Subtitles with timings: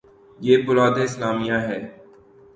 [0.39, 1.81] یہ بلاد اسلامیہ ہیں۔